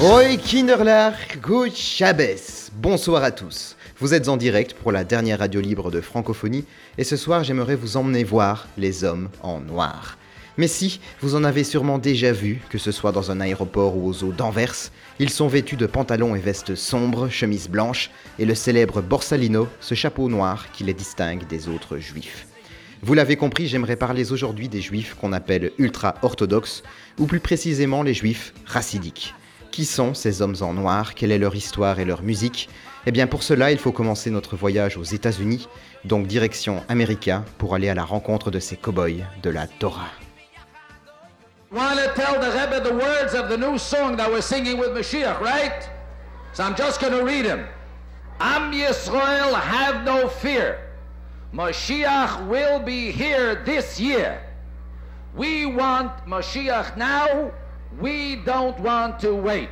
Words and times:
Oi 0.00 0.36
Kinderlach, 0.36 1.40
gut 1.42 1.74
Chabès. 1.74 2.70
Bonsoir 2.72 3.24
à 3.24 3.32
tous. 3.32 3.74
Vous 3.98 4.14
êtes 4.14 4.28
en 4.28 4.36
direct 4.36 4.74
pour 4.74 4.92
la 4.92 5.02
dernière 5.02 5.40
radio 5.40 5.60
libre 5.60 5.90
de 5.90 6.00
francophonie 6.00 6.64
et 6.98 7.02
ce 7.02 7.16
soir 7.16 7.42
j'aimerais 7.42 7.74
vous 7.74 7.96
emmener 7.96 8.22
voir 8.22 8.68
les 8.78 9.02
hommes 9.02 9.28
en 9.42 9.58
noir. 9.58 10.16
Mais 10.56 10.68
si, 10.68 11.00
vous 11.20 11.34
en 11.34 11.42
avez 11.42 11.64
sûrement 11.64 11.98
déjà 11.98 12.30
vu, 12.30 12.60
que 12.70 12.78
ce 12.78 12.92
soit 12.92 13.10
dans 13.10 13.32
un 13.32 13.40
aéroport 13.40 13.96
ou 13.96 14.08
aux 14.08 14.22
eaux 14.22 14.30
d'Anvers, 14.30 14.92
ils 15.18 15.30
sont 15.30 15.48
vêtus 15.48 15.74
de 15.74 15.86
pantalons 15.86 16.36
et 16.36 16.40
vestes 16.40 16.76
sombres, 16.76 17.28
chemises 17.28 17.68
blanches 17.68 18.12
et 18.38 18.44
le 18.44 18.54
célèbre 18.54 19.02
Borsalino, 19.02 19.66
ce 19.80 19.96
chapeau 19.96 20.28
noir 20.28 20.70
qui 20.70 20.84
les 20.84 20.94
distingue 20.94 21.44
des 21.48 21.68
autres 21.68 21.98
juifs. 21.98 22.46
Vous 23.02 23.14
l'avez 23.14 23.34
compris, 23.34 23.66
j'aimerais 23.66 23.96
parler 23.96 24.30
aujourd'hui 24.30 24.68
des 24.68 24.80
juifs 24.80 25.16
qu'on 25.20 25.32
appelle 25.32 25.72
ultra-orthodoxes, 25.76 26.84
ou 27.18 27.26
plus 27.26 27.40
précisément 27.40 28.04
les 28.04 28.14
juifs 28.14 28.54
racidiques. 28.64 29.34
Qui 29.78 29.84
sont 29.84 30.12
ces 30.12 30.42
hommes 30.42 30.56
en 30.60 30.72
noir 30.72 31.14
Quelle 31.14 31.30
est 31.30 31.38
leur 31.38 31.54
histoire 31.54 32.00
et 32.00 32.04
leur 32.04 32.22
musique? 32.22 32.68
Eh 33.06 33.12
bien 33.12 33.28
pour 33.28 33.44
cela, 33.44 33.70
il 33.70 33.78
faut 33.78 33.92
commencer 33.92 34.28
notre 34.28 34.56
voyage 34.56 34.96
aux 34.96 35.04
États-Unis, 35.04 35.68
donc 36.04 36.26
direction 36.26 36.82
America, 36.88 37.44
pour 37.58 37.76
aller 37.76 37.88
à 37.88 37.94
la 37.94 38.02
rencontre 38.02 38.50
de 38.50 38.58
ces 38.58 38.76
cow-boys 38.76 39.22
de 39.40 39.50
la 39.50 39.68
Torah. 39.68 40.10
Want 41.70 41.94
to 41.94 42.12
tell 42.16 42.40
the 42.40 42.50
Rebbe 42.50 42.82
the 42.82 42.92
words 42.92 43.34
of 43.36 43.48
the 43.48 43.56
new 43.56 43.78
song 43.78 44.16
that 44.16 44.28
we're 44.28 44.42
singing 44.42 44.80
with 44.80 44.88
Mashiach, 44.88 45.40
right? 45.40 45.88
So 46.54 46.64
I'm 46.64 46.74
just 46.74 47.00
going 47.00 47.12
to 47.12 47.22
read 47.22 47.44
them. 47.44 47.64
Am 48.40 48.72
Yisrael, 48.72 49.54
have 49.54 50.04
no 50.04 50.28
fear. 50.28 50.80
Mashiach 51.54 52.48
will 52.48 52.80
be 52.80 53.12
here 53.12 53.62
this 53.64 54.00
year. 54.00 54.42
We 55.36 55.66
want 55.66 56.26
Mashiach 56.26 56.96
now. 56.96 57.52
We 58.00 58.36
don't 58.36 58.78
want 58.80 59.18
to 59.20 59.34
wait. 59.34 59.70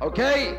Okay? 0.00 0.58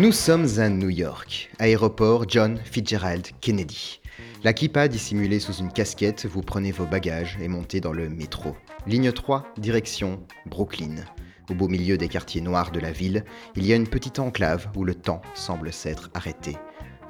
Nous 0.00 0.12
sommes 0.12 0.46
à 0.56 0.70
New 0.70 0.88
York, 0.88 1.50
aéroport 1.58 2.24
John 2.26 2.58
Fitzgerald 2.64 3.26
Kennedy. 3.42 4.00
La 4.42 4.54
kippa 4.54 4.88
dissimulée 4.88 5.40
sous 5.40 5.52
une 5.52 5.70
casquette, 5.70 6.24
vous 6.24 6.40
prenez 6.40 6.72
vos 6.72 6.86
bagages 6.86 7.36
et 7.38 7.48
montez 7.48 7.82
dans 7.82 7.92
le 7.92 8.08
métro. 8.08 8.56
Ligne 8.86 9.12
3, 9.12 9.44
direction 9.58 10.22
Brooklyn. 10.46 11.04
Au 11.50 11.54
beau 11.54 11.68
milieu 11.68 11.98
des 11.98 12.08
quartiers 12.08 12.40
noirs 12.40 12.70
de 12.70 12.80
la 12.80 12.92
ville, 12.92 13.26
il 13.56 13.66
y 13.66 13.74
a 13.74 13.76
une 13.76 13.86
petite 13.86 14.18
enclave 14.18 14.68
où 14.74 14.84
le 14.84 14.94
temps 14.94 15.20
semble 15.34 15.70
s'être 15.70 16.08
arrêté. 16.14 16.56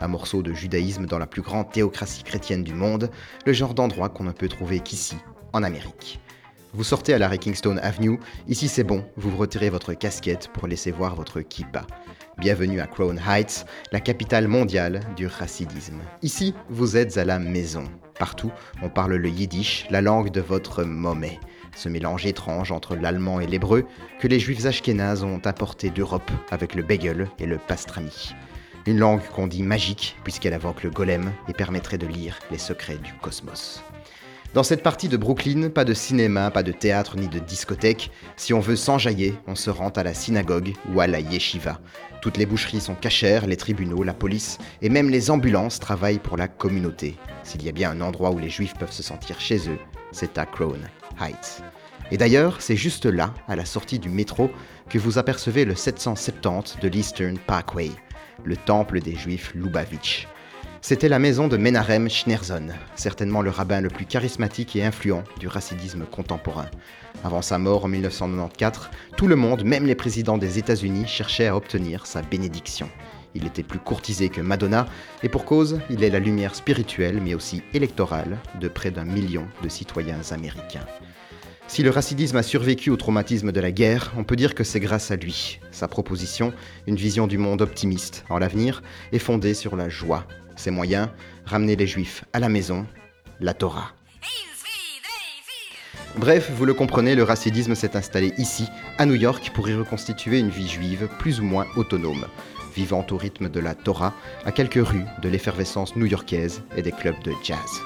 Un 0.01 0.09
morceau 0.09 0.43
de 0.43 0.53
judaïsme 0.53 1.07
dans 1.07 1.19
la 1.21 1.29
plus 1.29 1.43
grande 1.43 1.71
théocratie 1.71 2.25
chrétienne 2.25 2.65
du 2.65 2.75
monde, 2.75 3.09
le 3.47 3.53
genre 3.53 3.75
d'endroit 3.75 4.09
qu'on 4.09 4.25
ne 4.25 4.33
peut 4.33 4.49
trouver 4.49 4.81
qu'ici, 4.81 5.15
en 5.53 5.63
Amérique. 5.63 6.19
Vous 6.73 6.85
sortez 6.85 7.15
à 7.15 7.19
l'arrêt 7.19 7.39
Kingston 7.39 7.79
Avenue, 7.83 8.19
ici 8.49 8.69
c'est 8.69 8.85
bon, 8.85 9.05
vous 9.17 9.37
retirez 9.37 9.71
votre 9.71 9.93
casquette 9.93 10.49
pour 10.53 10.67
laisser 10.69 10.91
voir 10.93 11.17
votre 11.17 11.41
kippa. 11.41 11.85
Bienvenue 12.41 12.81
à 12.81 12.87
Crown 12.87 13.21
Heights, 13.29 13.67
la 13.93 14.01
capitale 14.01 14.49
mondiale 14.49 15.01
du 15.15 15.27
racidisme. 15.27 16.01
Ici, 16.23 16.55
vous 16.71 16.97
êtes 16.97 17.19
à 17.19 17.27
la 17.27 17.39
maison. 17.39 17.85
Partout, 18.19 18.51
on 18.81 18.89
parle 18.89 19.17
le 19.17 19.29
yiddish, 19.29 19.87
la 19.91 20.01
langue 20.01 20.31
de 20.31 20.41
votre 20.41 20.83
momé. 20.83 21.39
Ce 21.77 21.91
mélange 21.91 22.25
étrange 22.25 22.73
entre 22.73 22.97
l'allemand 22.97 23.41
et 23.41 23.47
l'hébreu 23.47 23.85
que 24.21 24.27
les 24.27 24.41
juifs 24.41 24.65
ashkénazes 24.65 25.23
ont 25.23 25.43
apporté 25.45 25.91
d'Europe 25.91 26.31
avec 26.51 26.75
le 26.75 26.83
bagel 26.83 27.29
et 27.39 27.45
le 27.45 27.59
pastrami. 27.59 28.35
Une 28.87 28.99
langue 28.99 29.23
qu'on 29.35 29.47
dit 29.47 29.63
magique 29.63 30.17
puisqu'elle 30.25 30.55
invoque 30.55 30.83
le 30.83 30.89
golem 30.89 31.33
et 31.47 31.53
permettrait 31.53 31.99
de 31.99 32.07
lire 32.07 32.39
les 32.51 32.57
secrets 32.57 32.97
du 32.97 33.13
cosmos. 33.21 33.85
Dans 34.53 34.65
cette 34.65 34.83
partie 34.83 35.09
de 35.09 35.17
Brooklyn, 35.17 35.71
pas 35.71 35.85
de 35.85 35.95
cinéma, 35.95 36.51
pas 36.51 36.65
de 36.65 36.73
théâtre 36.73 37.17
ni 37.17 37.29
de 37.29 37.39
discothèque. 37.39 38.11
Si 38.37 38.53
on 38.53 38.59
veut 38.59 38.75
s'enjailler, 38.75 39.35
on 39.47 39.55
se 39.55 39.71
rend 39.71 39.91
à 39.91 40.03
la 40.03 40.13
synagogue 40.13 40.73
ou 40.93 41.01
à 41.01 41.07
la 41.07 41.21
yeshiva. 41.21 41.79
Toutes 42.21 42.37
les 42.37 42.47
boucheries 42.47 42.81
sont 42.81 42.97
cachères, 42.97 43.47
les 43.47 43.57
tribunaux, 43.57 44.03
la 44.03 44.13
police 44.13 44.59
et 44.83 44.89
même 44.89 45.09
les 45.09 45.31
ambulances 45.31 45.79
travaillent 45.79 46.19
pour 46.19 46.37
la 46.37 46.49
communauté. 46.49 47.17
S'il 47.45 47.63
y 47.63 47.69
a 47.69 47.73
bien 47.73 47.93
un 47.93 48.01
endroit 48.01 48.33
où 48.33 48.41
les 48.41 48.51
juifs 48.51 48.75
peuvent 48.75 48.91
se 48.91 49.05
sentir 49.05 49.41
chez 49.41 49.69
eux, 49.69 49.79
c'est 50.11 50.37
à 50.37 50.47
Crown 50.47 50.81
Heights. 51.21 51.63
Et 52.11 52.17
d'ailleurs, 52.17 52.61
c'est 52.61 52.75
juste 52.75 53.07
là, 53.07 53.33
à 53.47 53.55
la 53.55 53.65
sortie 53.65 54.01
du 54.01 54.09
métro, 54.09 54.51
que 54.89 54.99
vous 54.99 55.17
apercevez 55.17 55.65
le 55.65 55.77
770 55.77 56.79
de 56.83 56.89
l'Eastern 56.89 57.39
Parkway, 57.39 57.91
le 58.43 58.57
temple 58.57 59.01
des 59.01 59.15
juifs 59.15 59.53
Lubavitch. 59.55 60.27
C'était 60.83 61.11
la 61.11 61.19
maison 61.19 61.47
de 61.47 61.59
Menachem 61.59 62.09
Schneerson, 62.09 62.69
certainement 62.97 63.43
le 63.43 63.51
rabbin 63.51 63.83
le 63.83 63.91
plus 63.91 64.07
charismatique 64.07 64.75
et 64.77 64.85
influent 64.85 65.25
du 65.39 65.47
racidisme 65.47 66.05
contemporain. 66.07 66.71
Avant 67.23 67.43
sa 67.43 67.59
mort 67.59 67.85
en 67.85 67.89
1994, 67.89 68.89
tout 69.17 69.27
le 69.27 69.37
monde, 69.37 69.63
même 69.63 69.87
les 69.87 69.95
présidents 69.95 70.39
des 70.39 70.59
États-Unis, 70.59 71.07
cherchait 71.07 71.49
à 71.49 71.57
obtenir 71.57 72.07
sa 72.07 72.23
bénédiction. 72.23 72.89
Il 73.35 73.47
était 73.47 73.63
plus 73.63 73.79
courtisé 73.79 74.31
que 74.31 74.41
Madonna, 74.41 74.87
et 75.23 75.29
pour 75.29 75.45
cause, 75.45 75.81
il 75.91 76.03
est 76.03 76.11
la 76.11 76.19
lumière 76.19 76.55
spirituelle 76.55 77.21
mais 77.23 77.35
aussi 77.35 77.63
électorale 77.75 78.39
de 78.59 78.69
près 78.69 78.91
d'un 78.91 79.05
million 79.05 79.47
de 79.63 79.69
citoyens 79.69 80.23
américains. 80.31 80.87
Si 81.69 81.83
le 81.83 81.91
racidisme 81.91 82.39
a 82.39 82.43
survécu 82.43 82.91
au 82.91 82.97
traumatisme 82.97 83.53
de 83.53 83.61
la 83.61 83.71
guerre, 83.71 84.13
on 84.17 84.25
peut 84.25 84.35
dire 84.35 84.55
que 84.55 84.65
c'est 84.65 84.81
grâce 84.81 85.11
à 85.11 85.17
lui. 85.17 85.61
Sa 85.71 85.87
proposition, 85.89 86.53
une 86.89 86.97
vision 86.97 87.29
du 87.29 87.39
monde 87.39 87.63
optimiste 87.63 88.25
en 88.31 88.39
l'avenir, 88.39 88.83
est 89.13 89.21
fondée 89.21 89.55
sur 89.55 89.77
la 89.77 89.89
joie. 89.89 90.27
Ses 90.61 90.71
moyens, 90.71 91.09
ramener 91.47 91.75
les 91.75 91.87
juifs 91.87 92.23
à 92.35 92.39
la 92.39 92.51
maison, 92.51 92.87
la 93.41 93.55
Torah. 93.55 93.93
Bref, 96.19 96.51
vous 96.55 96.67
le 96.67 96.75
comprenez, 96.75 97.15
le 97.15 97.23
racidisme 97.23 97.75
s'est 97.75 97.97
installé 97.97 98.35
ici, 98.37 98.69
à 98.99 99.07
New 99.07 99.15
York, 99.15 99.53
pour 99.55 99.71
y 99.71 99.75
reconstituer 99.75 100.39
une 100.39 100.51
vie 100.51 100.69
juive 100.69 101.09
plus 101.19 101.41
ou 101.41 101.45
moins 101.45 101.67
autonome, 101.77 102.27
vivant 102.77 103.07
au 103.11 103.17
rythme 103.17 103.49
de 103.49 103.59
la 103.59 103.75
Torah, 103.75 104.13
à 104.45 104.53
quelques 104.53 104.87
rues 104.87 105.07
de 105.23 105.31
l'effervescence 105.31 105.97
new-yorkaise 105.97 106.63
et 106.77 106.83
des 106.83 106.93
clubs 106.93 107.23
de 107.23 107.33
jazz. 107.43 107.81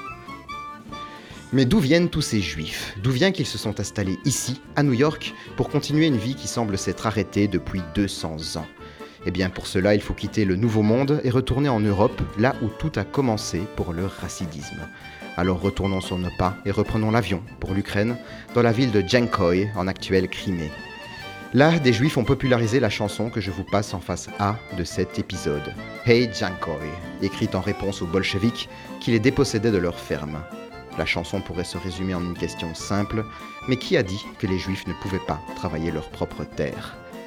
Mais 1.53 1.63
d'où 1.63 1.79
viennent 1.79 2.09
tous 2.09 2.23
ces 2.23 2.41
juifs? 2.41 2.93
D'où 3.01 3.11
vient 3.11 3.31
qu'ils 3.31 3.45
se 3.45 3.57
sont 3.57 3.79
installés 3.79 4.17
ici, 4.25 4.59
à 4.75 4.83
New 4.83 4.91
York, 4.91 5.33
pour 5.55 5.69
continuer 5.69 6.07
une 6.07 6.17
vie 6.17 6.35
qui 6.35 6.49
semble 6.49 6.77
s'être 6.77 7.07
arrêtée 7.07 7.47
depuis 7.47 7.81
200 7.95 8.57
ans? 8.57 8.67
Eh 9.25 9.31
bien 9.31 9.49
pour 9.49 9.65
cela, 9.65 9.95
il 9.95 10.01
faut 10.01 10.13
quitter 10.13 10.45
le 10.45 10.55
Nouveau 10.55 10.83
Monde 10.83 11.19
et 11.23 11.29
retourner 11.29 11.69
en 11.69 11.79
Europe, 11.79 12.21
là 12.37 12.55
où 12.61 12.67
tout 12.67 12.91
a 12.95 13.03
commencé 13.03 13.61
pour 13.75 13.91
le 13.91 14.05
racidisme. 14.05 14.87
Alors 15.35 15.59
retournons 15.59 16.01
sur 16.01 16.17
nos 16.17 16.29
pas 16.37 16.55
et 16.65 16.71
reprenons 16.71 17.11
l'avion 17.11 17.41
pour 17.59 17.73
l'Ukraine, 17.73 18.17
dans 18.53 18.61
la 18.61 18.71
ville 18.71 18.91
de 18.91 19.01
Jankoï, 19.01 19.69
en 19.75 19.87
actuelle 19.87 20.29
Crimée. 20.29 20.71
Là, 21.53 21.79
des 21.79 21.93
juifs 21.93 22.17
ont 22.17 22.23
popularisé 22.23 22.79
la 22.79 22.89
chanson 22.89 23.29
que 23.29 23.41
je 23.41 23.51
vous 23.51 23.63
passe 23.63 23.93
en 23.93 23.99
face 23.99 24.29
A 24.39 24.57
de 24.77 24.83
cet 24.83 25.17
épisode, 25.17 25.73
Hey 26.05 26.29
Jankoï, 26.33 26.89
écrite 27.21 27.55
en 27.55 27.61
réponse 27.61 28.01
aux 28.01 28.07
bolcheviks 28.07 28.69
qui 28.99 29.11
les 29.11 29.19
dépossédaient 29.19 29.71
de 29.71 29.77
leur 29.77 29.97
ferme. 29.97 30.39
La 30.97 31.05
chanson 31.05 31.41
pourrait 31.41 31.63
se 31.63 31.77
résumer 31.77 32.13
en 32.13 32.23
une 32.23 32.37
question 32.37 32.73
simple, 32.75 33.25
mais 33.67 33.77
qui 33.77 33.97
a 33.97 34.03
dit 34.03 34.23
que 34.39 34.47
les 34.47 34.59
juifs 34.59 34.87
ne 34.87 34.93
pouvaient 35.01 35.17
pas 35.27 35.41
travailler 35.55 35.91
leur 35.91 36.09
propre 36.09 36.43
terre? 36.43 36.95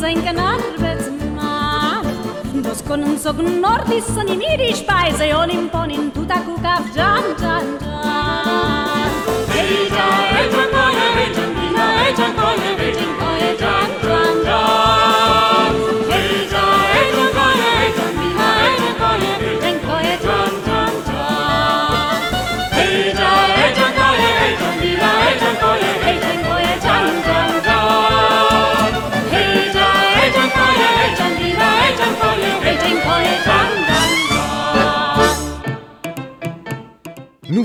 zenkenarbet 0.00 1.02
mare 1.36 2.14
Dos 2.64 2.82
konun 2.88 3.18
sognordis 3.24 4.06
son 4.14 4.28
imiris 4.34 4.82
paese 4.86 5.34
olim 5.42 5.68
ponin 5.74 6.10
tuta 6.14 6.38
kukav 6.46 6.82
jan 6.96 7.24
jan 7.42 7.66
jan 7.82 7.87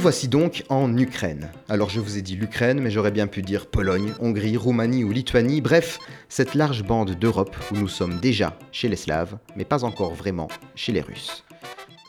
voici 0.04 0.28
donc 0.28 0.66
en 0.68 0.98
Ukraine. 0.98 1.50
Alors 1.70 1.90
je 1.90 2.02
vous 2.02 2.18
ai 2.18 2.22
dit 2.22 2.36
l'Ukraine, 2.36 2.82
mais 2.82 2.92
j'aurais 2.92 3.10
bien 3.10 3.26
pu 3.26 3.42
dire 3.42 3.68
Pologne, 3.68 4.12
Hongrie, 4.20 4.58
Roumanie 4.58 5.06
ou 5.06 5.14
Lituanie, 5.14 5.62
bref, 5.62 5.98
cette 6.28 6.56
large 6.56 6.84
bande 6.84 7.12
d'Europe 7.12 7.56
où 7.72 7.78
nous 7.78 7.88
sommes 7.88 8.20
déjà 8.20 8.58
chez 8.74 8.90
les 8.90 8.98
Slaves, 8.98 9.38
mais 9.56 9.64
pas 9.64 9.86
encore 9.86 10.14
vraiment 10.14 10.50
chez 10.76 10.92
les 10.92 11.00
Russes. 11.00 11.46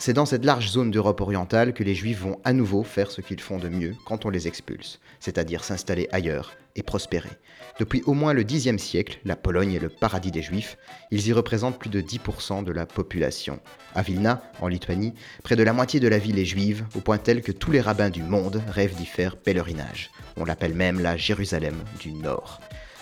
C'est 0.01 0.13
dans 0.13 0.27
cette 0.27 0.45
large 0.45 0.71
zone 0.71 0.91
d'Europe 0.91 1.21
orientale 1.21 1.73
que 1.73 1.85
les 1.85 1.95
Juifs 1.95 2.19
vont 2.19 2.41
à 2.43 2.53
nouveau 2.53 2.83
faire 2.83 3.13
ce 3.13 3.21
qu'ils 3.21 3.39
font 3.39 3.59
de 3.59 3.69
mieux 3.69 3.95
quand 4.07 4.27
on 4.27 4.31
les 4.31 4.49
expulse, 4.49 4.99
c'est-à-dire 5.21 5.63
s'installer 5.63 6.09
ailleurs 6.11 6.51
et 6.77 6.83
prospérer. 6.83 7.31
Depuis 7.79 8.03
au 8.07 8.15
moins 8.15 8.33
le 8.33 8.45
Xe 8.45 8.77
siècle, 8.77 9.19
la 9.25 9.37
Pologne 9.37 9.73
est 9.73 9.81
le 9.81 9.89
paradis 9.89 10.31
des 10.31 10.43
Juifs, 10.43 10.79
ils 11.11 11.27
y 11.27 11.33
représentent 11.33 11.79
plus 11.79 11.91
de 11.91 12.01
10% 12.01 12.63
de 12.63 12.73
la 12.73 12.87
population. 12.87 13.59
À 13.95 14.03
Vilna, 14.03 14.43
en 14.61 14.69
Lituanie, 14.69 15.15
près 15.43 15.57
de 15.57 15.63
la 15.63 15.73
moitié 15.73 15.99
de 16.01 16.09
la 16.09 16.19
ville 16.19 16.39
est 16.39 16.45
juive, 16.45 16.85
au 16.95 17.01
point 17.01 17.19
tel 17.19 17.43
que 17.43 17.53
tous 17.53 17.71
les 17.71 17.81
rabbins 17.81 18.11
du 18.11 18.23
monde 18.23 18.63
rêvent 18.69 18.95
d'y 18.95 19.07
faire 19.07 19.37
pèlerinage. 19.37 20.11
On 20.37 20.45
l'appelle 20.45 20.75
même 20.75 21.01
la 21.01 21.17
Jérusalem 21.17 21.77
du 22.01 22.13
Nord. 22.13 22.61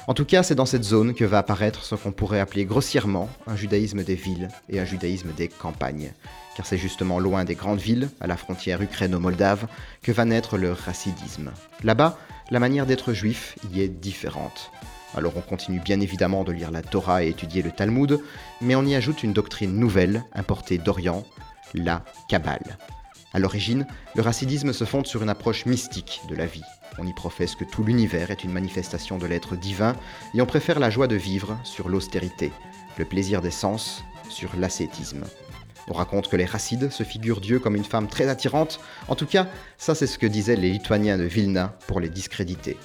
En 0.08 0.14
tout 0.14 0.24
cas, 0.24 0.42
c'est 0.42 0.56
dans 0.56 0.66
cette 0.66 0.82
zone 0.82 1.14
que 1.14 1.24
va 1.24 1.38
apparaître 1.38 1.84
ce 1.84 1.94
qu'on 1.94 2.10
pourrait 2.10 2.40
appeler 2.40 2.64
grossièrement 2.64 3.30
un 3.46 3.54
judaïsme 3.54 4.02
des 4.02 4.16
villes 4.16 4.48
et 4.68 4.80
un 4.80 4.84
judaïsme 4.84 5.32
des 5.32 5.46
campagnes. 5.48 6.12
Car 6.56 6.66
c'est 6.66 6.76
justement 6.76 7.20
loin 7.20 7.44
des 7.44 7.54
grandes 7.54 7.78
villes, 7.78 8.08
à 8.20 8.26
la 8.26 8.36
frontière 8.36 8.82
ukraino-moldave, 8.82 9.68
que 10.02 10.10
va 10.10 10.24
naître 10.24 10.58
le 10.58 10.72
racidisme. 10.72 11.52
Là-bas, 11.84 12.18
la 12.52 12.60
manière 12.60 12.84
d'être 12.84 13.14
juif 13.14 13.56
y 13.72 13.80
est 13.80 13.88
différente. 13.88 14.70
Alors 15.16 15.32
on 15.36 15.40
continue 15.40 15.80
bien 15.80 16.00
évidemment 16.00 16.44
de 16.44 16.52
lire 16.52 16.70
la 16.70 16.82
Torah 16.82 17.24
et 17.24 17.30
étudier 17.30 17.62
le 17.62 17.70
Talmud, 17.70 18.20
mais 18.60 18.74
on 18.74 18.84
y 18.84 18.94
ajoute 18.94 19.22
une 19.22 19.32
doctrine 19.32 19.74
nouvelle, 19.74 20.22
importée 20.34 20.76
d'Orient, 20.76 21.24
la 21.72 22.04
Kabbale. 22.28 22.76
À 23.32 23.38
l'origine, 23.38 23.86
le 24.14 24.20
racidisme 24.20 24.74
se 24.74 24.84
fonde 24.84 25.06
sur 25.06 25.22
une 25.22 25.30
approche 25.30 25.64
mystique 25.64 26.20
de 26.28 26.34
la 26.34 26.44
vie. 26.44 26.64
On 26.98 27.06
y 27.06 27.14
professe 27.14 27.54
que 27.54 27.64
tout 27.64 27.84
l'univers 27.84 28.30
est 28.30 28.44
une 28.44 28.52
manifestation 28.52 29.16
de 29.16 29.24
l'être 29.24 29.56
divin 29.56 29.96
et 30.34 30.42
on 30.42 30.46
préfère 30.46 30.78
la 30.78 30.90
joie 30.90 31.08
de 31.08 31.16
vivre 31.16 31.58
sur 31.64 31.88
l'austérité, 31.88 32.52
le 32.98 33.06
plaisir 33.06 33.40
des 33.40 33.50
sens 33.50 34.04
sur 34.28 34.50
l'ascétisme. 34.56 35.24
On 35.88 35.92
raconte 35.92 36.28
que 36.28 36.36
les 36.36 36.44
racides 36.44 36.90
se 36.90 37.02
figurent 37.02 37.40
Dieu 37.40 37.58
comme 37.58 37.76
une 37.76 37.84
femme 37.84 38.08
très 38.08 38.28
attirante, 38.28 38.80
en 39.08 39.14
tout 39.14 39.26
cas, 39.26 39.48
ça 39.78 39.94
c'est 39.94 40.06
ce 40.06 40.18
que 40.18 40.26
disaient 40.26 40.56
les 40.56 40.70
Lituaniens 40.70 41.18
de 41.18 41.24
Vilna 41.24 41.76
pour 41.86 42.00
les 42.00 42.08
discréditer. 42.08 42.76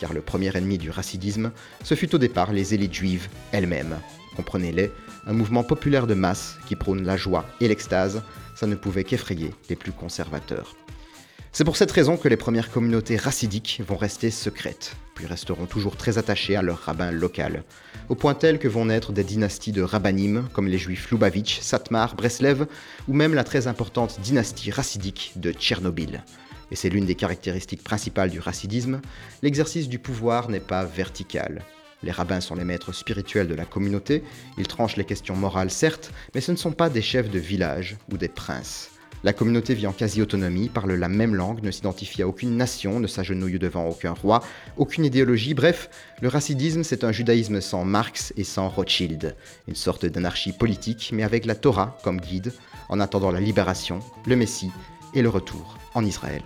Car 0.00 0.12
le 0.12 0.20
premier 0.20 0.56
ennemi 0.56 0.78
du 0.78 0.90
racidisme, 0.90 1.52
ce 1.82 1.94
fut 1.94 2.14
au 2.14 2.18
départ 2.18 2.52
les 2.52 2.74
élites 2.74 2.94
juives 2.94 3.28
elles-mêmes. 3.52 3.98
Comprenez-les, 4.36 4.90
un 5.26 5.32
mouvement 5.32 5.64
populaire 5.64 6.06
de 6.06 6.14
masse 6.14 6.56
qui 6.66 6.76
prône 6.76 7.04
la 7.04 7.16
joie 7.16 7.46
et 7.60 7.68
l'extase, 7.68 8.22
ça 8.54 8.66
ne 8.66 8.74
pouvait 8.74 9.04
qu'effrayer 9.04 9.52
les 9.68 9.76
plus 9.76 9.92
conservateurs. 9.92 10.76
C'est 11.56 11.64
pour 11.64 11.78
cette 11.78 11.92
raison 11.92 12.18
que 12.18 12.28
les 12.28 12.36
premières 12.36 12.70
communautés 12.70 13.16
racidiques 13.16 13.80
vont 13.88 13.96
rester 13.96 14.30
secrètes, 14.30 14.94
puis 15.14 15.24
resteront 15.24 15.64
toujours 15.64 15.96
très 15.96 16.18
attachées 16.18 16.54
à 16.54 16.60
leur 16.60 16.80
rabbin 16.80 17.10
local, 17.10 17.64
au 18.10 18.14
point 18.14 18.34
tel 18.34 18.58
que 18.58 18.68
vont 18.68 18.84
naître 18.84 19.10
des 19.10 19.24
dynasties 19.24 19.72
de 19.72 19.80
rabbinim 19.80 20.50
comme 20.52 20.68
les 20.68 20.76
juifs 20.76 21.10
Lubavitch, 21.10 21.60
Satmar, 21.60 22.14
Breslev, 22.14 22.66
ou 23.08 23.14
même 23.14 23.32
la 23.32 23.42
très 23.42 23.68
importante 23.68 24.20
dynastie 24.20 24.70
racidique 24.70 25.32
de 25.36 25.50
Tchernobyl. 25.50 26.24
Et 26.70 26.76
c'est 26.76 26.90
l'une 26.90 27.06
des 27.06 27.14
caractéristiques 27.14 27.82
principales 27.82 28.28
du 28.28 28.38
racidisme, 28.38 29.00
l'exercice 29.42 29.88
du 29.88 29.98
pouvoir 29.98 30.50
n'est 30.50 30.60
pas 30.60 30.84
vertical. 30.84 31.62
Les 32.02 32.12
rabbins 32.12 32.42
sont 32.42 32.56
les 32.56 32.64
maîtres 32.64 32.92
spirituels 32.92 33.48
de 33.48 33.54
la 33.54 33.64
communauté, 33.64 34.24
ils 34.58 34.68
tranchent 34.68 34.98
les 34.98 35.06
questions 35.06 35.36
morales 35.36 35.70
certes, 35.70 36.12
mais 36.34 36.42
ce 36.42 36.52
ne 36.52 36.58
sont 36.58 36.72
pas 36.72 36.90
des 36.90 37.00
chefs 37.00 37.30
de 37.30 37.38
village 37.38 37.96
ou 38.12 38.18
des 38.18 38.28
princes. 38.28 38.90
La 39.26 39.32
communauté 39.32 39.74
vit 39.74 39.88
en 39.88 39.92
quasi-autonomie, 39.92 40.68
parle 40.68 40.92
la 40.92 41.08
même 41.08 41.34
langue, 41.34 41.60
ne 41.60 41.72
s'identifie 41.72 42.22
à 42.22 42.28
aucune 42.28 42.56
nation, 42.56 43.00
ne 43.00 43.08
s'agenouille 43.08 43.58
devant 43.58 43.88
aucun 43.88 44.12
roi, 44.12 44.40
aucune 44.76 45.04
idéologie, 45.04 45.52
bref, 45.52 45.90
le 46.22 46.28
racidisme 46.28 46.84
c'est 46.84 47.02
un 47.02 47.10
judaïsme 47.10 47.60
sans 47.60 47.84
Marx 47.84 48.32
et 48.36 48.44
sans 48.44 48.68
Rothschild, 48.68 49.34
une 49.66 49.74
sorte 49.74 50.06
d'anarchie 50.06 50.52
politique, 50.52 51.10
mais 51.12 51.24
avec 51.24 51.44
la 51.44 51.56
Torah 51.56 51.98
comme 52.04 52.20
guide, 52.20 52.52
en 52.88 53.00
attendant 53.00 53.32
la 53.32 53.40
libération, 53.40 53.98
le 54.26 54.36
Messie 54.36 54.70
et 55.12 55.22
le 55.22 55.28
retour 55.28 55.76
en 55.94 56.04
Israël. 56.04 56.44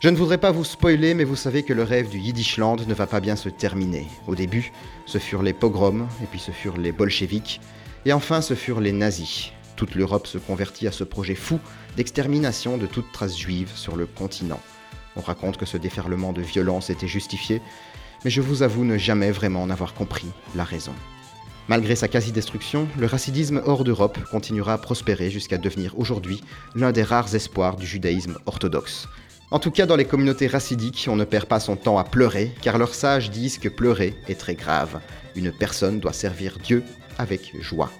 Je 0.00 0.08
ne 0.08 0.16
voudrais 0.16 0.38
pas 0.38 0.50
vous 0.50 0.64
spoiler, 0.64 1.14
mais 1.14 1.22
vous 1.22 1.36
savez 1.36 1.62
que 1.62 1.72
le 1.72 1.84
rêve 1.84 2.08
du 2.08 2.18
Yiddishland 2.18 2.88
ne 2.88 2.94
va 2.94 3.06
pas 3.06 3.20
bien 3.20 3.36
se 3.36 3.50
terminer. 3.50 4.08
Au 4.26 4.34
début, 4.34 4.72
ce 5.06 5.18
furent 5.18 5.44
les 5.44 5.52
pogroms, 5.52 6.08
et 6.24 6.26
puis 6.28 6.40
ce 6.40 6.50
furent 6.50 6.76
les 6.76 6.90
bolcheviks, 6.90 7.60
et 8.04 8.12
enfin 8.12 8.40
ce 8.40 8.54
furent 8.54 8.80
les 8.80 8.90
nazis. 8.90 9.52
Toute 9.78 9.94
l'Europe 9.94 10.26
se 10.26 10.38
convertit 10.38 10.88
à 10.88 10.92
ce 10.92 11.04
projet 11.04 11.36
fou 11.36 11.60
d'extermination 11.96 12.78
de 12.78 12.86
toute 12.86 13.12
trace 13.12 13.38
juive 13.38 13.70
sur 13.76 13.94
le 13.94 14.06
continent. 14.06 14.60
On 15.14 15.20
raconte 15.20 15.56
que 15.56 15.66
ce 15.66 15.76
déferlement 15.76 16.32
de 16.32 16.42
violence 16.42 16.90
était 16.90 17.06
justifié, 17.06 17.62
mais 18.24 18.30
je 18.30 18.40
vous 18.40 18.64
avoue 18.64 18.84
ne 18.84 18.98
jamais 18.98 19.30
vraiment 19.30 19.62
en 19.62 19.70
avoir 19.70 19.94
compris 19.94 20.26
la 20.56 20.64
raison. 20.64 20.92
Malgré 21.68 21.94
sa 21.94 22.08
quasi-destruction, 22.08 22.88
le 22.98 23.06
racidisme 23.06 23.62
hors 23.64 23.84
d'Europe 23.84 24.18
continuera 24.32 24.72
à 24.72 24.78
prospérer 24.78 25.30
jusqu'à 25.30 25.58
devenir 25.58 25.96
aujourd'hui 25.96 26.40
l'un 26.74 26.90
des 26.90 27.04
rares 27.04 27.36
espoirs 27.36 27.76
du 27.76 27.86
judaïsme 27.86 28.36
orthodoxe. 28.46 29.06
En 29.52 29.60
tout 29.60 29.70
cas, 29.70 29.86
dans 29.86 29.94
les 29.94 30.06
communautés 30.06 30.48
racidiques, 30.48 31.06
on 31.08 31.14
ne 31.14 31.24
perd 31.24 31.46
pas 31.46 31.60
son 31.60 31.76
temps 31.76 31.98
à 31.98 32.04
pleurer, 32.04 32.52
car 32.62 32.78
leurs 32.78 32.94
sages 32.94 33.30
disent 33.30 33.58
que 33.58 33.68
pleurer 33.68 34.16
est 34.26 34.40
très 34.40 34.56
grave. 34.56 34.98
Une 35.36 35.52
personne 35.52 36.00
doit 36.00 36.12
servir 36.12 36.58
Dieu 36.58 36.82
avec 37.16 37.52
joie. 37.60 37.92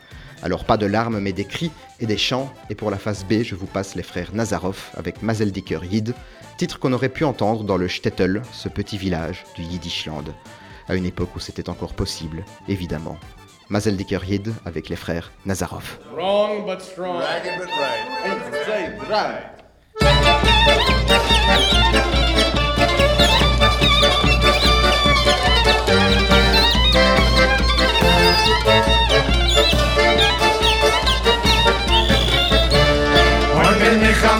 Alors 0.42 0.64
pas 0.64 0.76
de 0.76 0.86
larmes, 0.86 1.18
mais 1.18 1.32
des 1.32 1.44
cris 1.44 1.70
et 2.00 2.06
des 2.06 2.16
chants. 2.16 2.52
Et 2.70 2.74
pour 2.74 2.90
la 2.90 2.98
phase 2.98 3.24
B, 3.24 3.42
je 3.42 3.54
vous 3.54 3.66
passe 3.66 3.94
les 3.94 4.02
frères 4.02 4.34
Nazarov 4.34 4.90
avec 4.94 5.22
Mazeldiker 5.22 5.80
Yid, 5.84 6.14
titre 6.56 6.78
qu'on 6.78 6.92
aurait 6.92 7.08
pu 7.08 7.24
entendre 7.24 7.64
dans 7.64 7.76
le 7.76 7.88
Stettel, 7.88 8.42
ce 8.52 8.68
petit 8.68 8.98
village 8.98 9.44
du 9.56 9.62
Yiddishland, 9.62 10.24
à 10.88 10.94
une 10.94 11.06
époque 11.06 11.34
où 11.36 11.40
c'était 11.40 11.68
encore 11.68 11.94
possible, 11.94 12.44
évidemment. 12.68 13.18
Mazeldiker 13.68 14.20
Yid 14.26 14.54
avec 14.64 14.88
les 14.88 14.96
frères 14.96 15.32
Nazarov. 15.44 15.98
Wrong 16.14 16.64
but 16.66 16.80
strong. 16.80 17.18
Ragged 17.18 17.58
but 17.58 17.68
right. 17.68 18.08
Say 18.66 18.96
right. 19.10 19.58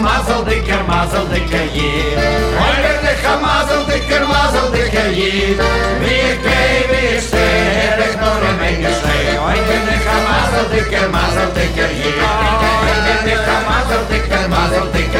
Mazel 0.01 0.43
dikker, 0.45 0.83
mazel 0.87 1.27
dikker, 1.27 1.65
yeah. 1.73 2.61
Oy, 2.63 2.75
ben 2.83 3.03
ik 3.11 3.25
a 3.25 3.35
mazel 3.39 3.85
dikker, 3.85 4.27
mazel 4.27 4.71
dikker, 4.71 5.09
yeah. 5.13 5.59
Wie 5.99 6.21
ik 6.31 6.41
baby 6.41 7.01
is, 7.15 7.29
heb 7.31 7.99
ik 7.99 8.19
nog 8.19 8.39
een 8.49 8.57
menge 8.57 8.91
zee. 9.03 9.39
Oy, 9.39 9.59
ben 9.67 9.87
ik 9.95 10.05
a 10.15 10.17
mazel 10.27 10.69
dikker, 10.71 11.09
mazel 11.09 11.53
dikker, 11.53 11.91
yeah. 12.01 12.83
Oy, 12.83 12.95
ben 13.05 13.31
ik 13.33 13.47
a 13.55 13.57
mazel 13.69 14.03
dikker, 14.09 14.49
mazel 14.49 14.91
dikker. 14.91 15.18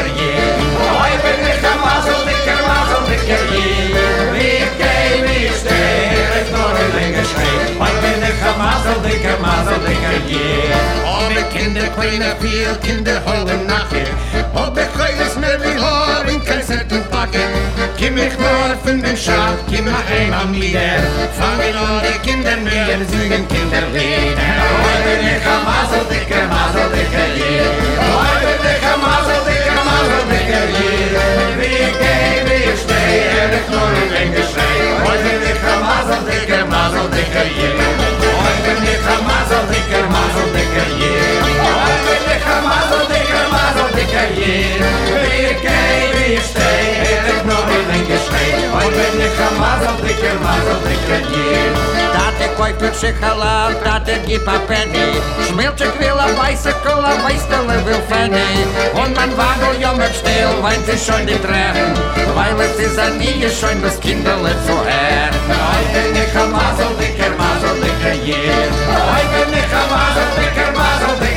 Dicker, 9.69 9.81
dicker 9.87 10.19
jid. 10.27 10.73
Alle 11.05 11.43
Kinder, 11.53 11.87
kleine 11.95 12.35
viel, 12.41 12.75
Kinder 12.81 13.21
holen 13.25 13.67
nachher. 13.67 14.09
Ob 14.53 14.77
ich 14.77 14.91
kleines 14.93 15.35
Nervi 15.35 15.77
har 15.77 16.27
in 16.27 16.43
kein 16.43 16.63
Centen 16.63 17.03
packen 17.11 17.51
Kim 17.97 18.17
ich 18.17 18.37
nur 18.37 18.75
von 18.83 19.01
dem 19.01 19.15
Schaf, 19.15 19.55
ich 19.69 19.79
heim 19.79 20.33
am 20.33 20.53
Lieder 20.53 21.01
Fangen 21.37 21.75
an 21.75 22.01
die 22.03 22.17
Kinder 22.27 22.57
mehr, 22.57 22.97
singen 23.11 23.47
Kinderlieder 23.47 24.57
Hoi 24.81 24.97
bin 25.05 25.21
ich 25.27 25.45
am 25.45 25.63
Masel, 25.69 26.03
dicke 26.09 26.41
Masel, 26.49 26.89
dicke 26.93 27.25
Lied 27.35 27.73
Hoi 28.09 28.35
bin 28.41 28.63
ich 28.73 28.85
am 28.91 29.01
Masel, 29.05 29.39
dicke 29.47 29.81
Masel, 29.89 30.23
dicke 30.31 30.61
Lied 30.73 31.13
Wie 31.59 31.79
ich 31.85 31.95
wie 32.45 32.63
ich 32.71 32.79
steh, 32.81 33.21
er 33.39 33.53
ich 33.57 33.67
nur 33.69 33.89
in 34.01 34.09
den 34.13 34.29
Geschrei 34.33 34.75
Hoi 35.03 35.17
bin 35.23 35.41
ich 35.51 35.63
am 35.73 35.81
Masel, 35.89 36.21
dicke 36.27 36.65
Masel, 36.65 37.05
dicke 37.13 37.43
Lied 37.55 38.08
carrier. 40.79 41.59
I 41.59 41.95
will 42.05 42.23
be 42.27 42.35
Hamado, 42.45 42.99
the 43.11 43.19
Hamado, 43.31 43.83
the 43.95 44.03
carrier. 44.13 44.79
Be 45.23 45.35
a 45.49 45.55
gay, 45.65 45.99
be 46.15 46.35
a 46.35 46.41
stay, 46.41 46.83
and 47.07 47.25
it's 47.31 47.43
not 47.49 47.67
a 47.75 47.79
link 47.89 48.09
stay. 48.25 48.51
I 48.67 48.85
will 48.85 49.13
be 49.19 49.27
Hamado, 49.39 49.91
the 50.03 50.11
Hamado, 50.23 50.75
the 50.85 50.93
carrier. 51.07 51.99
Тати 52.13 52.49
кой 52.57 52.73
перший 52.73 53.13
халат, 53.21 53.83
тати 53.83 54.17
гіпа 54.27 54.59
пені 54.67 55.13
Шмилчик 55.47 55.93
віла 56.01 56.27
вайса 56.37 56.73
кола 56.83 57.13
вайстали 57.23 57.77
вил 57.85 58.01
фені 58.09 58.65
Он 58.95 59.13
ман 59.13 59.29
вагу 59.37 59.73
йом 59.81 60.01
епштил, 60.01 60.61
вайн 60.61 60.81
ти 60.83 60.97
шой 60.97 61.23
не 61.23 61.35
трен 61.35 61.97
Вай 62.35 62.53
лепти 62.53 62.89
за 62.89 63.09
ніє 63.09 63.49
шой 63.49 63.75
без 63.75 63.95
кіндали 63.95 64.51
фуер 64.67 65.33
Ай 65.73 65.83
ти 65.93 66.11
не 66.13 66.25
хамазал, 66.33 66.91
ти 66.99 67.07
кермазал, 67.17 67.75
ти 67.81 67.89
каїр 68.03 68.71
Ай 69.15 69.23
ти 69.33 69.51
не 69.51 69.61
хамазал, 69.71 70.29
ти 70.35 70.41
кермазал, 70.41 70.58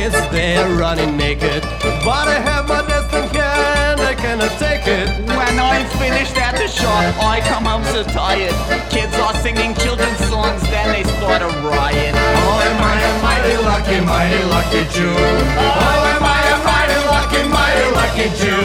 Kids, 0.00 0.16
they're 0.32 0.72
running 0.80 1.14
naked. 1.16 1.60
But 2.08 2.24
I 2.24 2.38
have 2.48 2.64
my 2.68 2.80
destined 2.88 3.30
can, 3.36 4.00
I 4.00 4.14
cannot 4.14 4.52
take 4.56 4.86
it. 4.88 5.08
When 5.28 5.54
I'm 5.60 5.84
finished 6.00 6.36
at 6.40 6.56
the 6.56 6.68
shop, 6.68 7.04
I 7.20 7.44
come 7.44 7.64
home 7.68 7.84
so 7.92 8.00
tired. 8.04 8.56
Kids 8.88 9.12
are 9.20 9.36
singing 9.44 9.74
children's 9.76 10.22
songs, 10.32 10.62
then 10.72 10.88
they 10.94 11.04
start 11.16 11.42
a 11.44 11.50
riot. 11.68 12.14
Oh, 12.16 12.68
am 12.68 12.80
I 12.80 12.96
a 12.96 13.12
mighty 13.26 13.56
lucky, 13.68 13.98
mighty 14.00 14.42
lucky 14.54 14.82
Jew? 14.94 15.12
Oh, 15.12 16.12
am 16.16 16.24
I 16.24 16.40
a 16.48 16.58
mighty 16.64 17.00
lucky, 17.12 17.42
mighty 17.56 17.86
lucky 18.00 18.28
Jew? 18.40 18.64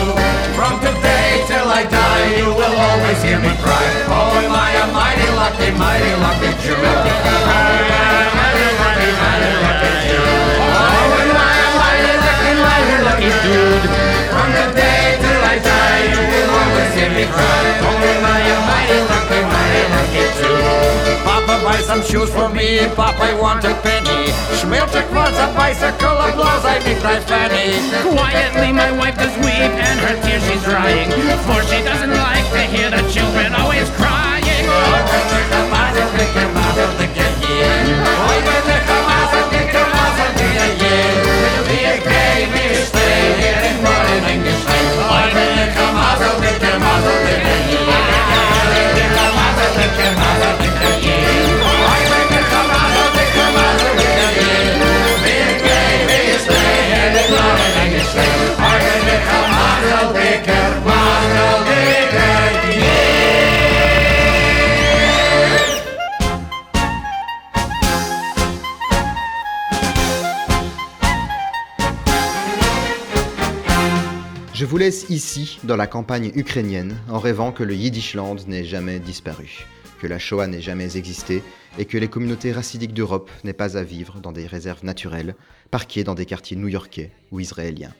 From 0.55 0.73
today 0.79 1.43
till 1.51 1.67
I 1.67 1.83
die, 1.83 2.25
you 2.39 2.47
will 2.47 2.75
always 2.87 3.19
hear 3.27 3.39
me 3.43 3.51
cry. 3.59 3.87
Oh, 4.07 4.39
am 4.39 4.55
I 4.55 4.71
a 4.83 4.85
mighty 4.95 5.29
lucky, 5.35 5.69
mighty 5.83 6.13
lucky 6.23 6.51
Jew? 6.63 6.79
Oh, 6.79 7.11
am 7.51 7.59
I 7.59 8.23
a 8.23 8.27
mighty 8.39 8.69
lucky, 8.79 9.09
mighty 9.19 9.51
lucky 9.67 9.91
Jew? 10.07 10.54
Lucky 13.25 13.47
dude? 13.47 13.85
From 14.29 14.49
today 14.53 15.17
till 15.17 15.41
I 15.41 15.57
die, 15.59 16.01
you 16.13 16.21
will 16.21 16.49
always 16.53 16.91
hear 16.93 17.09
me 17.09 17.25
cry. 17.25 17.65
Oh, 17.81 17.97
I 17.97 18.41
a 18.45 18.57
mighty 18.69 18.99
lucky, 19.09 19.41
mighty 19.49 19.83
lucky 19.93 20.25
Jew? 20.37 21.25
Papa 21.25 21.63
buy 21.63 21.81
some 21.81 22.01
shoes 22.01 22.29
for 22.29 22.49
me, 22.49 22.85
Papa 22.95 23.23
I 23.23 23.33
want 23.39 23.63
a 23.65 23.73
penny 23.81 24.29
Schmilchik 24.57 25.09
wants 25.13 25.39
a 25.39 25.47
bicycle, 25.55 26.17
a 26.17 26.31
blouse 26.33 26.65
I 26.65 26.79
make 26.85 27.01
my 27.03 27.19
fanny 27.19 27.81
Quietly, 28.01 28.71
my 28.71 28.91
wife 28.91 29.17
does 29.17 29.35
weep, 29.37 29.73
and 29.73 29.99
her 30.05 30.15
tears 30.21 30.43
she's 30.45 30.63
drying. 30.63 31.09
For 31.45 31.61
she 31.69 31.81
doesn't 31.83 32.13
like 32.13 32.45
to 32.53 32.61
hear 32.69 32.89
the 32.89 33.01
children 33.11 33.53
always 33.55 33.89
crying. 33.97 34.65
Oh, 34.67 35.15
Je 37.14 37.14
laisse 74.85 75.09
ici, 75.09 75.57
dans 75.63 75.77
la 75.77 75.87
campagne 75.87 76.31
ukrainienne, 76.35 76.95
en 77.09 77.17
rêvant 77.17 77.51
que 77.51 77.63
le 77.63 77.73
Yiddishland 77.73 78.35
n'ait 78.45 78.63
jamais 78.63 78.99
disparu, 78.99 79.65
que 79.99 80.05
la 80.05 80.19
Shoah 80.19 80.45
n'ait 80.45 80.61
jamais 80.61 80.95
existé 80.95 81.41
et 81.79 81.85
que 81.85 81.97
les 81.97 82.07
communautés 82.07 82.51
racidiques 82.51 82.93
d'Europe 82.93 83.31
n'aient 83.43 83.53
pas 83.53 83.77
à 83.77 83.83
vivre 83.83 84.19
dans 84.19 84.31
des 84.31 84.45
réserves 84.45 84.85
naturelles, 84.85 85.33
parquées 85.71 86.03
dans 86.03 86.13
des 86.13 86.27
quartiers 86.27 86.55
new-yorkais 86.55 87.09
ou 87.31 87.39
israéliens. 87.39 87.95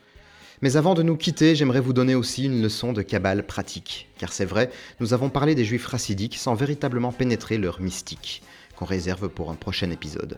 Mais 0.61 0.77
avant 0.77 0.93
de 0.93 1.01
nous 1.01 1.17
quitter, 1.17 1.55
j'aimerais 1.55 1.79
vous 1.79 1.91
donner 1.91 2.13
aussi 2.13 2.45
une 2.45 2.61
leçon 2.61 2.93
de 2.93 3.01
cabale 3.01 3.47
pratique, 3.47 4.07
car 4.19 4.31
c'est 4.31 4.45
vrai, 4.45 4.69
nous 4.99 5.15
avons 5.15 5.31
parlé 5.31 5.55
des 5.55 5.65
juifs 5.65 5.87
racidiques 5.87 6.37
sans 6.37 6.53
véritablement 6.53 7.11
pénétrer 7.11 7.57
leur 7.57 7.81
mystique, 7.81 8.43
qu'on 8.75 8.85
réserve 8.85 9.29
pour 9.29 9.49
un 9.49 9.55
prochain 9.55 9.89
épisode. 9.89 10.37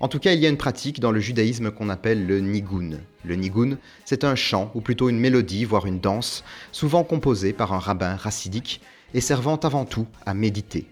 En 0.00 0.06
tout 0.06 0.20
cas, 0.20 0.32
il 0.32 0.38
y 0.38 0.46
a 0.46 0.48
une 0.48 0.56
pratique 0.56 1.00
dans 1.00 1.10
le 1.10 1.18
judaïsme 1.18 1.72
qu'on 1.72 1.88
appelle 1.88 2.24
le 2.24 2.38
nigun. 2.38 2.98
Le 3.24 3.34
nigun, 3.34 3.78
c'est 4.04 4.22
un 4.22 4.36
chant, 4.36 4.70
ou 4.76 4.80
plutôt 4.80 5.08
une 5.08 5.18
mélodie, 5.18 5.64
voire 5.64 5.86
une 5.86 5.98
danse, 5.98 6.44
souvent 6.70 7.02
composée 7.02 7.52
par 7.52 7.72
un 7.72 7.80
rabbin 7.80 8.14
racidique 8.14 8.80
et 9.12 9.20
servant 9.20 9.56
avant 9.56 9.84
tout 9.84 10.06
à 10.24 10.34
méditer. 10.34 10.86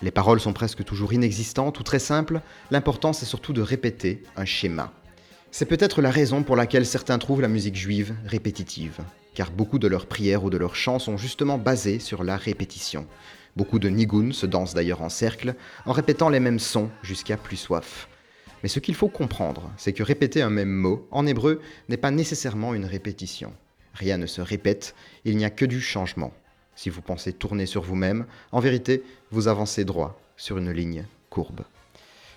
Les 0.00 0.12
paroles 0.12 0.38
sont 0.38 0.52
presque 0.52 0.84
toujours 0.84 1.12
inexistantes 1.12 1.80
ou 1.80 1.82
très 1.82 1.98
simples, 1.98 2.40
l'important 2.70 3.12
c'est 3.12 3.26
surtout 3.26 3.52
de 3.52 3.62
répéter 3.62 4.22
un 4.36 4.44
schéma. 4.44 4.92
C'est 5.50 5.66
peut-être 5.66 6.00
la 6.00 6.10
raison 6.10 6.44
pour 6.44 6.54
laquelle 6.54 6.86
certains 6.86 7.18
trouvent 7.18 7.40
la 7.40 7.48
musique 7.48 7.76
juive 7.76 8.14
répétitive, 8.26 9.00
car 9.34 9.50
beaucoup 9.50 9.80
de 9.80 9.88
leurs 9.88 10.06
prières 10.06 10.44
ou 10.44 10.50
de 10.50 10.58
leurs 10.58 10.76
chants 10.76 11.00
sont 11.00 11.16
justement 11.16 11.58
basés 11.58 11.98
sur 11.98 12.22
la 12.22 12.36
répétition. 12.36 13.08
Beaucoup 13.56 13.80
de 13.80 13.88
nigun 13.88 14.30
se 14.30 14.46
dansent 14.46 14.74
d'ailleurs 14.74 15.02
en 15.02 15.08
cercle, 15.08 15.56
en 15.84 15.92
répétant 15.92 16.28
les 16.28 16.40
mêmes 16.40 16.60
sons 16.60 16.90
jusqu'à 17.02 17.36
plus 17.36 17.56
soif. 17.56 18.06
Mais 18.62 18.68
ce 18.68 18.80
qu'il 18.80 18.94
faut 18.94 19.08
comprendre, 19.08 19.70
c'est 19.76 19.92
que 19.92 20.02
répéter 20.02 20.42
un 20.42 20.50
même 20.50 20.72
mot, 20.72 21.06
en 21.10 21.26
hébreu, 21.26 21.60
n'est 21.88 21.96
pas 21.96 22.10
nécessairement 22.10 22.74
une 22.74 22.86
répétition. 22.86 23.52
Rien 23.94 24.18
ne 24.18 24.26
se 24.26 24.40
répète, 24.40 24.94
il 25.24 25.36
n'y 25.36 25.44
a 25.44 25.50
que 25.50 25.64
du 25.64 25.80
changement. 25.80 26.32
Si 26.74 26.90
vous 26.90 27.00
pensez 27.00 27.32
tourner 27.32 27.66
sur 27.66 27.82
vous-même, 27.82 28.26
en 28.52 28.60
vérité, 28.60 29.02
vous 29.30 29.48
avancez 29.48 29.84
droit 29.84 30.20
sur 30.36 30.58
une 30.58 30.70
ligne 30.70 31.04
courbe. 31.30 31.62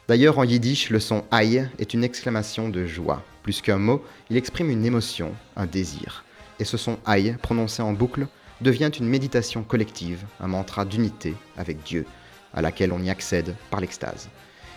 D'ailleurs, 0.07 0.39
en 0.39 0.43
yiddish, 0.43 0.89
le 0.89 0.99
son 0.99 1.23
aïe 1.29 1.67
est 1.77 1.93
une 1.93 2.03
exclamation 2.03 2.69
de 2.69 2.85
joie. 2.85 3.23
Plus 3.43 3.61
qu'un 3.61 3.77
mot, 3.77 4.03
il 4.29 4.37
exprime 4.37 4.69
une 4.69 4.85
émotion, 4.85 5.35
un 5.55 5.65
désir. 5.65 6.23
Et 6.59 6.65
ce 6.65 6.77
son 6.77 6.97
aïe, 7.05 7.35
prononcé 7.41 7.81
en 7.81 7.93
boucle, 7.93 8.27
devient 8.61 8.91
une 8.97 9.07
méditation 9.07 9.63
collective, 9.63 10.25
un 10.39 10.47
mantra 10.47 10.85
d'unité 10.85 11.35
avec 11.57 11.83
Dieu, 11.83 12.05
à 12.53 12.61
laquelle 12.61 12.91
on 12.91 13.03
y 13.03 13.09
accède 13.09 13.55
par 13.69 13.81
l'extase. 13.81 14.29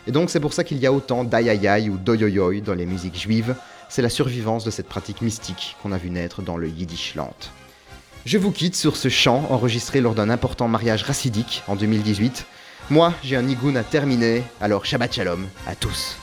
Et 0.06 0.12
donc 0.12 0.30
c'est 0.30 0.40
pour 0.40 0.52
ça 0.52 0.64
qu'il 0.64 0.78
y 0.78 0.86
a 0.86 0.92
autant 0.92 1.24
d'aïe 1.24 1.88
ou 1.88 1.96
doyoyoy 1.96 2.60
dans 2.60 2.74
les 2.74 2.86
musiques 2.86 3.18
juives, 3.18 3.54
c'est 3.88 4.02
la 4.02 4.08
survivance 4.08 4.64
de 4.64 4.70
cette 4.70 4.88
pratique 4.88 5.22
mystique 5.22 5.76
qu'on 5.82 5.92
a 5.92 5.98
vu 5.98 6.10
naître 6.10 6.42
dans 6.42 6.56
le 6.56 6.68
yiddish 6.68 7.14
lente. 7.14 7.52
Je 8.24 8.38
vous 8.38 8.52
quitte 8.52 8.76
sur 8.76 8.96
ce 8.96 9.08
chant 9.08 9.46
enregistré 9.50 10.00
lors 10.00 10.14
d'un 10.14 10.30
important 10.30 10.68
mariage 10.68 11.02
racidique 11.02 11.62
en 11.66 11.76
2018. 11.76 12.46
Moi, 12.90 13.12
j'ai 13.22 13.36
un 13.36 13.42
nigoun 13.42 13.76
à 13.76 13.82
terminer, 13.82 14.42
alors 14.60 14.84
Shabbat 14.84 15.12
Shalom 15.12 15.46
à 15.66 15.74
tous. 15.74 16.16